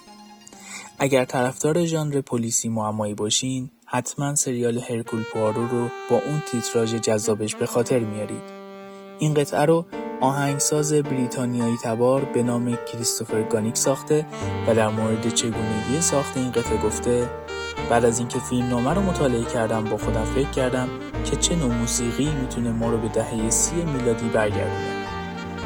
[0.99, 7.55] اگر طرفدار ژانر پلیسی معمایی باشین حتما سریال هرکول پوارو رو با اون تیتراژ جذابش
[7.55, 8.43] به خاطر میارید.
[9.19, 9.85] این قطعه رو
[10.21, 14.25] آهنگساز بریتانیایی تبار به نام کریستوفر گانیک ساخته
[14.67, 17.29] و در مورد چگونگی ساخت این قطعه گفته
[17.89, 20.89] بعد از اینکه فیلم نامه رو مطالعه کردم با خودم فکر کردم
[21.25, 24.94] که چه نوع موسیقی می‌تونه ما رو به دهه سی میلادی برگردونه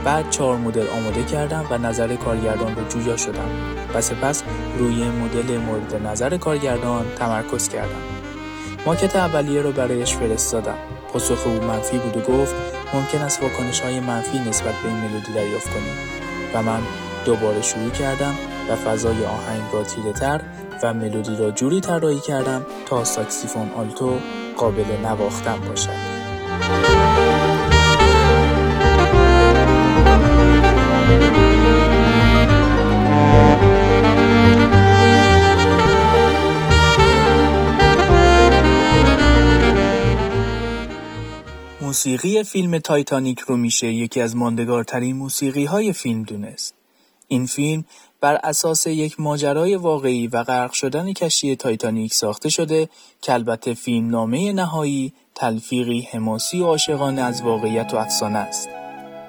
[0.03, 3.49] بعد چهار مدل آماده کردم و نظر کارگردان رو جویا شدم
[3.93, 4.43] و سپس
[4.77, 8.01] روی مدل مورد نظر کارگردان تمرکز کردم.
[8.85, 10.77] ماکت اولیه رو برایش فرستادم.
[11.13, 12.55] پاسخ او منفی بود و گفت
[12.93, 15.97] ممکن است واکنش های منفی نسبت به این ملودی دریافت کنیم
[16.53, 16.79] و من
[17.25, 18.35] دوباره شروع کردم
[18.69, 20.41] و فضای آهنگ را تیره تر
[20.83, 24.19] و ملودی را جوری طراحی کردم تا ساکسیفون آلتو
[24.57, 26.08] قابل نواختن باشد.
[41.89, 46.73] موسیقی فیلم تایتانیک رو میشه یکی از ماندگارترین موسیقی های فیلم دونست.
[47.27, 47.85] این فیلم
[48.21, 52.89] بر اساس یک ماجرای واقعی و غرق شدن کشتی تایتانیک ساخته شده
[53.21, 58.69] که البته نمای نهایی تلفیقی حماسی و عاشقانه از واقعیت و افسانه است.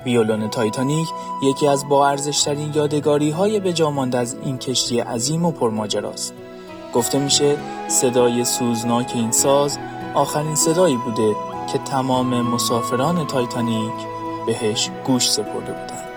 [0.05, 1.09] ویولون تایتانیک
[1.43, 6.35] یکی از با ارزشترین یادگاری های به مانده از این کشتی عظیم و پرماجراست.
[6.95, 7.57] گفته میشه
[7.89, 9.79] صدای سوزناک این ساز
[10.15, 13.93] آخرین صدایی بوده که تمام مسافران تایتانیک
[14.47, 16.10] بهش گوش سپرده بودند.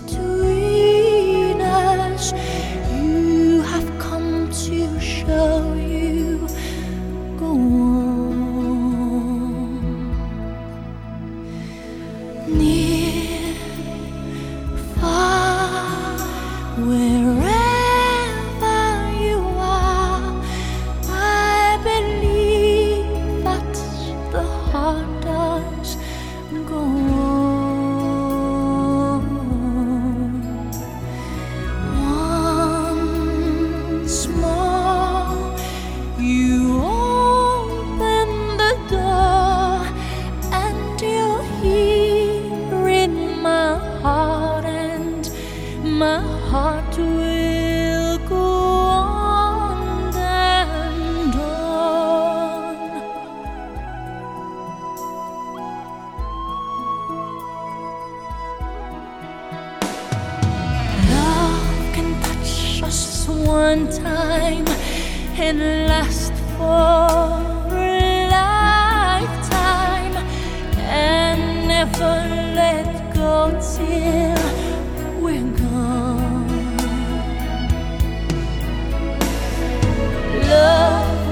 [0.00, 0.27] to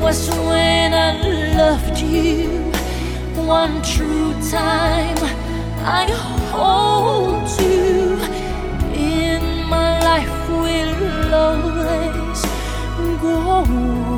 [0.07, 1.11] was when I
[1.57, 2.71] loved you
[3.45, 5.19] one true time.
[6.01, 6.05] I
[6.55, 8.15] hold you
[8.95, 12.41] in my life will always
[13.21, 14.16] go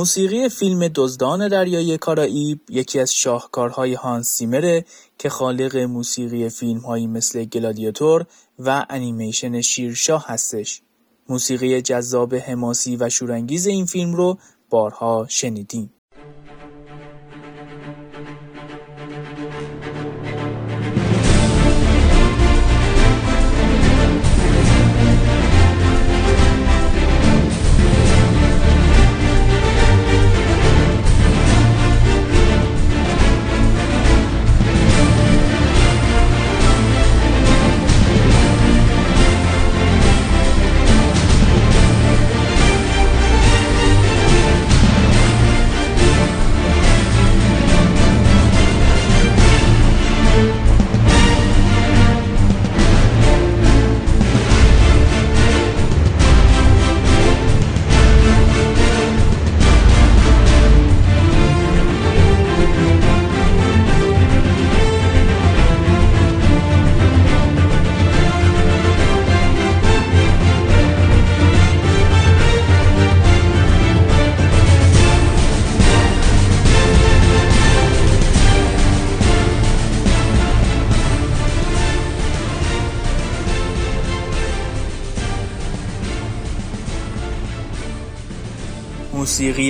[0.00, 4.84] موسیقی فیلم دزدان دریای کارائیب یکی از شاهکارهای هانس سیمره
[5.18, 8.26] که خالق موسیقی فیلمهایی مثل گلادیاتور
[8.58, 10.82] و انیمیشن شیرشاه هستش.
[11.28, 14.38] موسیقی جذاب حماسی و شورانگیز این فیلم رو
[14.70, 15.92] بارها شنیدیم.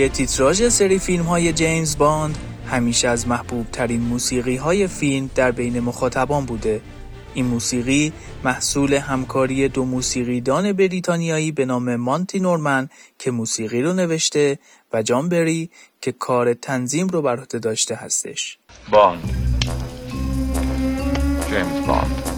[0.08, 5.80] تیتراژ سری فیلم های جیمز باند همیشه از محبوب ترین موسیقی های فیلم در بین
[5.80, 6.80] مخاطبان بوده.
[7.34, 8.12] این موسیقی
[8.44, 12.88] محصول همکاری دو موسیقیدان بریتانیایی به نام مانتی نورمن
[13.18, 14.58] که موسیقی رو نوشته
[14.92, 15.70] و جان بری
[16.00, 18.58] که کار تنظیم رو بر عهده داشته هستش.
[18.90, 19.50] Bond,
[21.50, 22.30] James Bond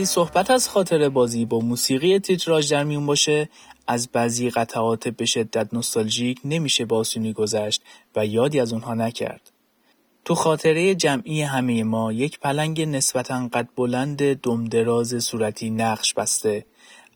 [0.00, 3.48] وقتی صحبت از خاطره بازی با موسیقی تیتراژ در میون باشه
[3.86, 7.82] از بعضی قطعات به شدت نوستالژیک نمیشه به آسونی گذشت
[8.16, 9.52] و یادی از اونها نکرد.
[10.24, 16.64] تو خاطره جمعی همه ما یک پلنگ نسبتا قد بلند دمدراز صورتی نقش بسته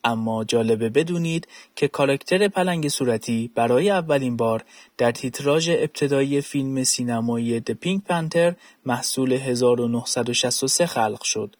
[0.05, 4.64] اما جالبه بدونید که کاراکتر پلنگ صورتی برای اولین بار
[4.99, 8.55] در تیتراژ ابتدایی فیلم سینمایی The Pink Panther
[8.87, 11.57] محصول 1963 خلق شد.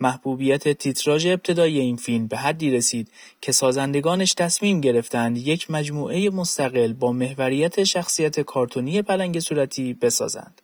[0.00, 3.08] محبوبیت تیتراژ ابتدایی این فیلم به حدی رسید
[3.40, 10.62] که سازندگانش تصمیم گرفتند یک مجموعه مستقل با محوریت شخصیت کارتونی پلنگ صورتی بسازند.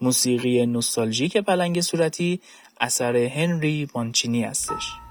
[0.00, 2.40] موسیقی نوستالژیک پلنگ صورتی
[2.80, 5.03] اثر هنری مانچینی هستش.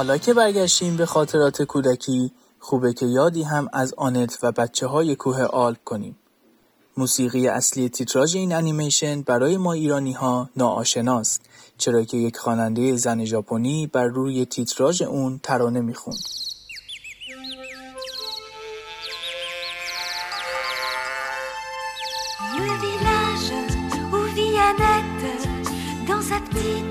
[0.00, 5.16] حالا که برگشتیم به خاطرات کودکی خوبه که یادی هم از آنت و بچه های
[5.16, 6.16] کوه آلپ کنیم.
[6.96, 11.40] موسیقی اصلی تیتراژ این انیمیشن برای ما ایرانی ها ناآشناست
[11.78, 16.18] چرا که یک خواننده زن ژاپنی بر روی تیتراژ اون ترانه می‌خوند.
[26.06, 26.89] Dans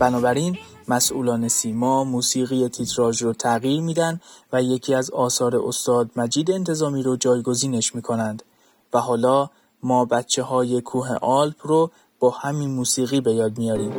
[0.00, 4.20] بنابراین مسئولان سیما موسیقی تیتراژ رو تغییر میدن
[4.52, 8.42] و یکی از آثار استاد مجید انتظامی رو جایگزینش می‌کنند
[8.92, 9.50] و حالا
[9.82, 11.90] ما بچه های کوه آلپ رو
[12.20, 13.92] با همین موسیقی به یاد میاریم.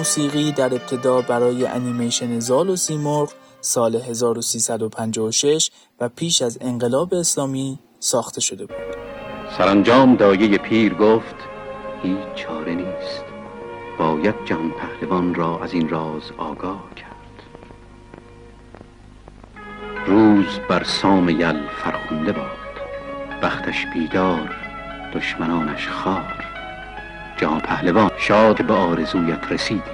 [0.00, 5.70] موسیقی در ابتدا برای انیمیشن زال و سیمرغ سال 1356
[6.00, 8.76] و پیش از انقلاب اسلامی ساخته شده بود.
[9.58, 11.34] سرانجام دایه پیر گفت
[12.02, 13.24] هیچ چاره نیست.
[13.98, 17.42] باید جهان پهلوان را از این راز آگاه کرد.
[20.06, 22.46] روز بر سام یل فرخنده باد.
[23.42, 24.56] بختش بیدار
[25.14, 26.39] دشمنانش خار
[27.40, 29.90] جهان پهلوان شاد به آرزویت رسیدی.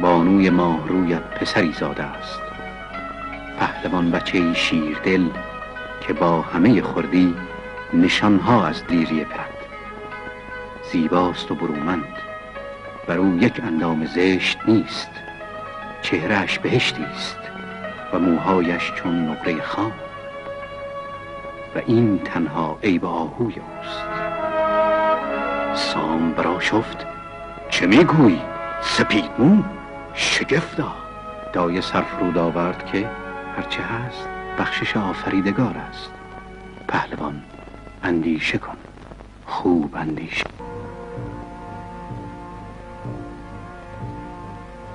[0.00, 2.40] بانوی ماه رویت پسری زاده است.
[3.58, 5.26] پهلوان بچه شیردل
[6.00, 7.34] که با همه خردی
[7.92, 9.60] نشانها از لیری پد
[10.92, 12.16] زیباست و برومند.
[13.06, 15.10] بر او یک اندام زشت نیست.
[16.02, 17.38] چهرهش بهشتی است
[18.12, 19.92] و موهایش چون نقره خام.
[21.76, 24.29] و این تنها عیب آهوی اوست.
[25.74, 27.06] سام برا شفت
[27.70, 28.40] چه می‌گویی؟
[28.82, 29.62] سپید مو؟
[30.14, 30.92] شگفتا.
[31.52, 33.08] دایه سرفرود آورد که
[33.56, 36.10] هرچه هست بخشش آفریدگار است.
[36.88, 37.42] پهلوان
[38.02, 38.76] اندیشه کن.
[39.46, 40.44] خوب اندیشه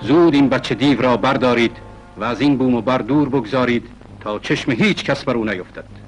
[0.02, 1.78] زود این بچه دیو را بردارید
[2.18, 3.88] و از این بوم و بر دور بگذارید
[4.20, 6.05] تا چشم هیچ کس بر او نیفتد.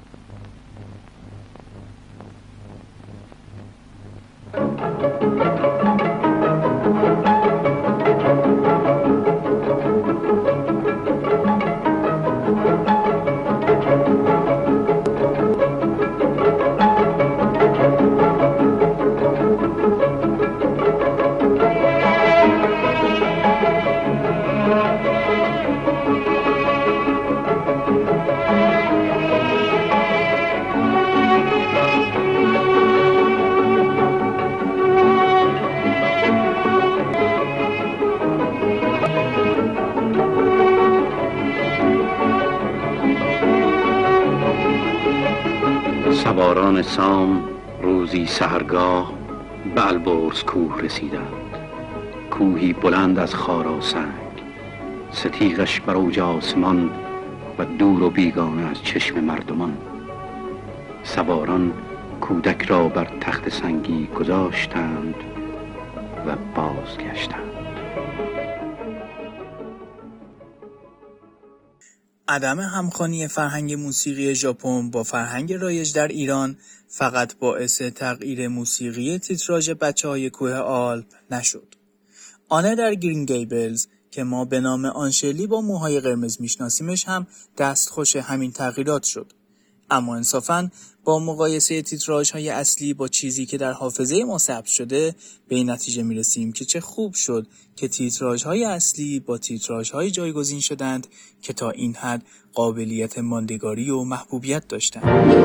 [50.28, 51.56] البرز کوه رسیدند.
[52.30, 54.42] کوهی بلند از خارا سنگ.
[55.12, 56.90] ستیغش بر اوج آسمان
[57.58, 59.78] و دور و بیگانه از چشم مردمان.
[61.04, 61.72] سواران
[62.20, 65.14] کودک را بر تخت سنگی گذاشتند
[66.26, 67.48] و بازگشتند.
[72.28, 76.56] عدم همخوانی فرهنگ موسیقی ژاپن با فرهنگ رایج در ایران
[76.98, 81.74] فقط باعث تغییر موسیقی تیتراژ بچه های کوه آلپ نشد.
[82.48, 87.26] آنه در گرین گیبلز که ما به نام آنشلی با موهای قرمز میشناسیمش هم
[87.58, 89.32] دستخوش همین تغییرات شد.
[89.90, 90.70] اما انصافا
[91.04, 95.14] با مقایسه تیتراژ های اصلی با چیزی که در حافظه ما ثبت شده
[95.48, 99.90] به این نتیجه می رسیم که چه خوب شد که تیتراژ های اصلی با تیتراژ
[99.90, 101.06] های جایگزین شدند
[101.42, 102.22] که تا این حد
[102.54, 105.38] قابلیت ماندگاری و محبوبیت داشتند.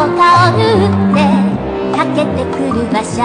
[0.00, 0.16] 顔
[0.56, 1.20] 縫って
[1.94, 3.20] かけてくる馬車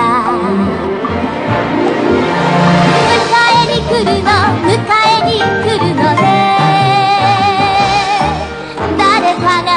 [3.08, 3.16] 迎
[3.56, 4.28] えに来るの
[4.68, 4.70] 迎
[5.08, 6.22] えに来るのね
[8.98, 9.00] 誰
[9.36, 9.70] かが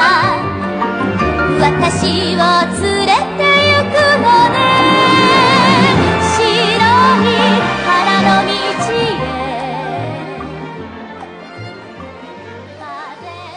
[1.61, 2.39] 私を
[2.83, 4.57] 連れて行くのね
[6.35, 6.43] 白
[7.23, 7.27] い
[7.87, 7.89] 花
[8.27, 8.53] の道
[8.91, 9.15] へ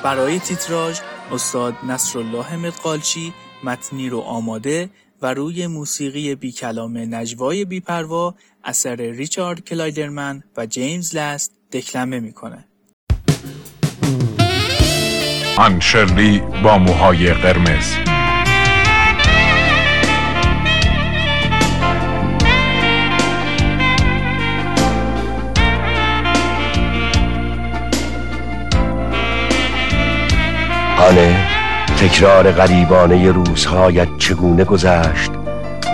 [0.03, 3.32] برای تیتراژ استاد نصرالله مدقالچی
[3.64, 4.90] متنی رو آماده
[5.22, 12.64] و روی موسیقی بی کلام نجوای بیپروا اثر ریچارد کلایدرمن و جیمز لست دکلمه می‌کنه.
[15.58, 18.11] آن شرلی با موهای قرمز
[31.08, 31.46] آنه
[32.00, 35.30] تکرار غریبانه روزهایت چگونه گذشت؟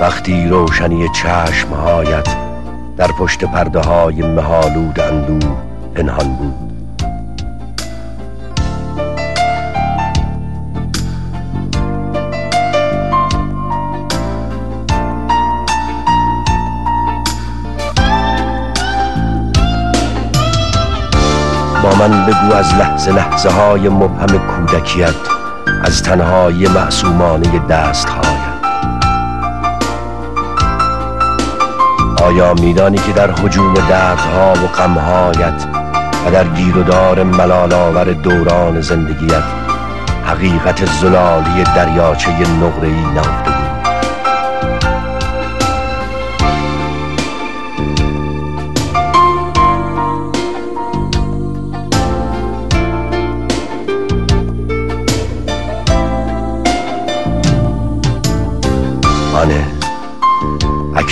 [0.01, 2.29] وقتی روشنی چشمهایت
[2.97, 5.39] در پشت پرده های مهالود اندو
[5.95, 6.68] پنهان بود.
[21.95, 25.15] من بگو از لحظه لحظه های مبهم کودکیت
[25.85, 28.59] از تنهای معصومانه دستهایت.
[32.25, 35.67] آیا میدانی که در حجوم دردها و غمهایت
[36.27, 39.43] و در گیر و دار ملالآور دوران زندگیت
[40.27, 43.48] حقیقت زلالی دریاچه نقره‌ای نهفته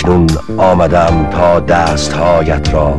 [0.07, 0.27] اکنون
[0.57, 2.91] آمدم تا دستهایت را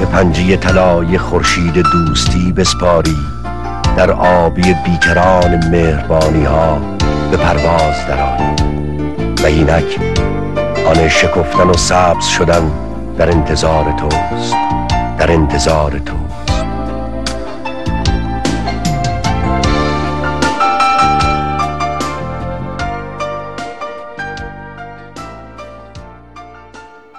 [0.00, 3.16] به پنجه طلای خورشید دوستی بسپاری
[3.96, 6.78] در آبی بیکران مهربانی ها
[7.30, 8.54] به پرواز درآیی
[9.42, 9.98] و اینک
[10.88, 12.70] آن شکفتن و سبز شدن
[13.18, 14.56] در انتظار توست
[15.18, 16.21] در انتظار تو.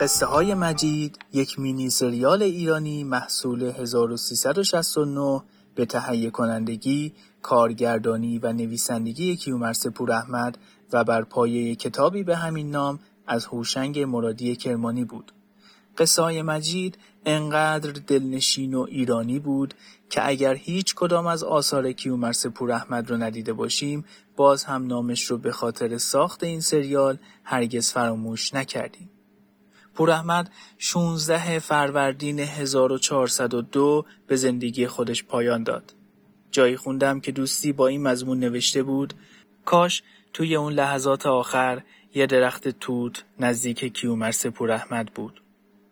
[0.04, 5.41] قصه های مجید یک مینی سریال ایرانی محصول 1369
[5.76, 10.58] به تهیه کنندگی، کارگردانی و نویسندگی کیومرث پوراحمد
[10.93, 15.32] و بر پایه کتابی به همین نام از هوشنگ مرادی کرمانی بود.
[15.97, 19.74] قصه های مجید انقدر دلنشین و ایرانی بود
[20.10, 25.38] که اگر هیچ کدام از آثار کیومرث پوراحمد رو ندیده باشیم باز هم نامش رو
[25.38, 29.12] به خاطر ساخت این سریال هرگز فراموش نکردیم.
[29.96, 35.94] پوراحمد 16 فروردین 1402 به زندگی خودش پایان داد.
[36.52, 39.14] جایی خوندم که دوستی با این مضمون نوشته بود
[39.66, 41.82] کاش توی اون لحظات آخر
[42.16, 45.41] یه درخت توت نزدیک کیومرس پوراحمد بود.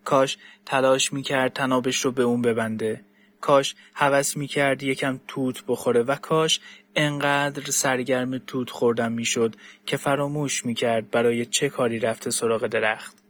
[0.05, 3.01] کاش تلاش می‌کرد تنابش رو به اون ببنده.
[3.41, 6.59] کاش هوس می‌کرد یکم توت بخوره و کاش
[6.95, 13.20] انقدر سرگرم توت خوردن می‌شد که فراموش می‌کرد برای چه کاری رفته سراغ درخت.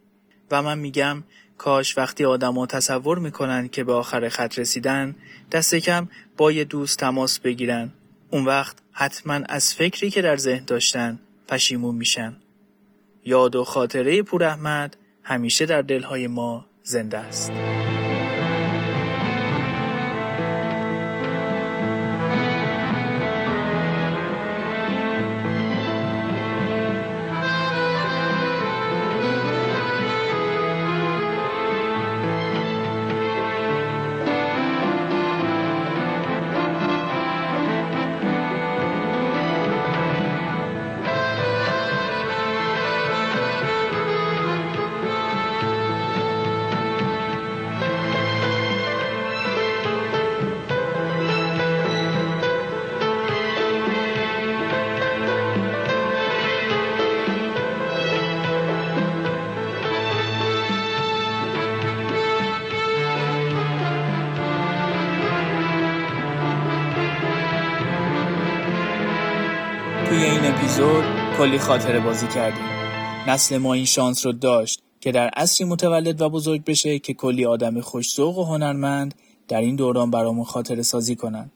[0.52, 1.22] و من میگم
[1.58, 5.14] کاش وقتی آدما تصور می‌کنن که به آخر خط رسیدن
[5.52, 7.92] دست کم با یه دوست تماس بگیرن.
[8.30, 12.36] اون وقت حتما از فکری که در ذهن داشتن پشیمون میشن.
[13.24, 17.52] یاد و خاطره پور احمد همیشه در دلهای ما زنده است.
[71.42, 72.64] کلی خاطره بازی کردیم.
[73.28, 77.44] نسل ما این شانس رو داشت که در عصری متولد و بزرگ بشه که کلی
[77.44, 79.14] آدم خوش‌ذوق و هنرمند
[79.48, 81.50] در این دوران برامون خاطره سازی کنن.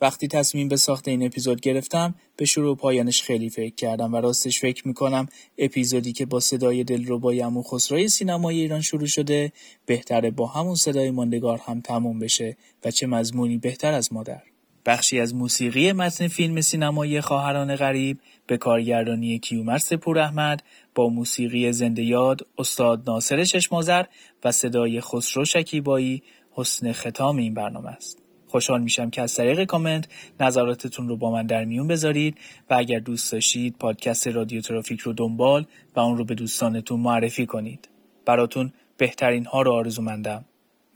[0.00, 4.16] وقتی تصمیم به ساخت این اپیزود گرفتم به شروع و پایانش خیلی فکر کردم و
[4.16, 9.52] راستش فکر می‌کنم اپیزودی که با صدای دلربای امو خسروی سینمای ایران شروع شده
[9.86, 14.42] بهتره با همون صدای ماندگار هم تموم بشه و چه مضمونی بهتر از مادر.
[14.86, 18.18] بخشی از موسیقی متن فیلم سینمایی خواهران غریب
[18.48, 20.62] به کارگردانی کیومرث پوراحمد
[20.94, 24.04] با موسیقی زنده یاد استاد ناصر چشمازر
[24.44, 28.22] و صدای خسرو شکیبایی حسن ختام این برنامه است.
[28.46, 30.08] خوشحال میشم که از طریق کامنت
[30.40, 32.38] نظراتتون رو با من در میون بذارید
[32.70, 37.46] و اگر دوست داشتید پادکست رادیو ترافیک رو دنبال و اون رو به دوستانتون معرفی
[37.46, 37.88] کنید.
[38.24, 40.44] براتون بهترین ها رو آرزومندم.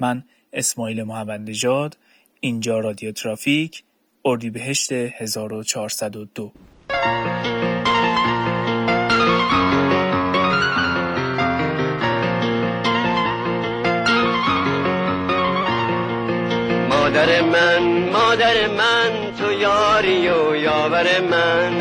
[0.00, 1.98] من اسماعیل محمد نژاد
[2.40, 3.84] اینجا رادیو ترافیک
[4.24, 6.52] اردیبهشت 1402
[17.22, 21.72] مادر من مادر من تو یاری و یاور من.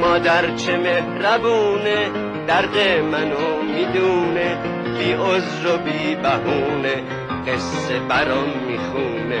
[0.00, 2.10] مادر چه مهربونه
[2.46, 2.78] درد
[3.12, 4.58] منو می‌دونه
[4.98, 7.02] بی عذر و بی بهونه
[7.46, 9.40] قصه برام می‌خونه.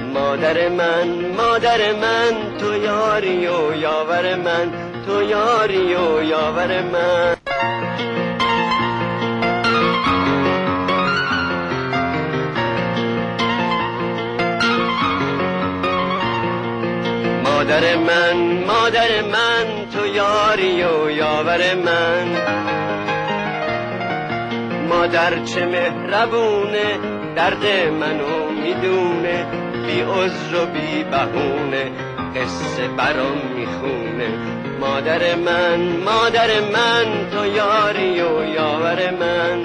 [0.13, 1.07] مادر من
[1.37, 4.71] مادر من تو یاری و یاور من
[5.05, 7.35] تو یاری و یاور من.
[17.43, 22.27] مادر من مادر من تو یاری و یاور من.
[24.89, 26.99] مادر چه مهربونه
[27.35, 27.65] درد
[27.99, 29.70] منو می‌دونه.
[29.91, 31.91] بی عذر و بی بهونه
[32.35, 34.29] قصه برام می‌خونه.
[34.79, 39.59] مادر من مادر من تو یاری و یاور من.